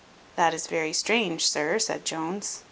[0.35, 2.59] "That is very strange, sir," said Jones.